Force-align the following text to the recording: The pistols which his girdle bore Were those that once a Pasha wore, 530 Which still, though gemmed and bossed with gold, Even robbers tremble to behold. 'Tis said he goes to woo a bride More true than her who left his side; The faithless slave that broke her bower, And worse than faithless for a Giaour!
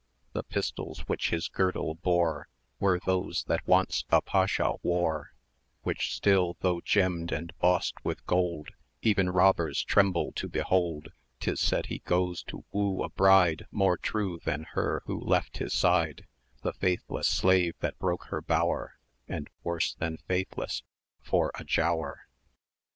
The 0.33 0.41
pistols 0.41 1.01
which 1.01 1.29
his 1.29 1.47
girdle 1.47 1.93
bore 1.93 2.47
Were 2.79 2.99
those 2.99 3.43
that 3.43 3.67
once 3.67 4.03
a 4.09 4.19
Pasha 4.19 4.73
wore, 4.81 5.35
530 5.83 5.83
Which 5.83 6.15
still, 6.15 6.57
though 6.61 6.81
gemmed 6.81 7.31
and 7.31 7.53
bossed 7.59 8.03
with 8.03 8.25
gold, 8.25 8.69
Even 9.03 9.29
robbers 9.29 9.83
tremble 9.83 10.31
to 10.37 10.47
behold. 10.49 11.11
'Tis 11.39 11.59
said 11.59 11.85
he 11.85 11.99
goes 11.99 12.41
to 12.45 12.65
woo 12.71 13.03
a 13.03 13.09
bride 13.09 13.67
More 13.69 13.95
true 13.95 14.39
than 14.43 14.63
her 14.71 15.03
who 15.05 15.21
left 15.21 15.57
his 15.59 15.73
side; 15.75 16.25
The 16.63 16.73
faithless 16.73 17.27
slave 17.27 17.75
that 17.81 17.99
broke 17.99 18.23
her 18.29 18.41
bower, 18.41 18.97
And 19.27 19.51
worse 19.61 19.93
than 19.93 20.17
faithless 20.27 20.81
for 21.21 21.51
a 21.53 21.63
Giaour! 21.63 22.21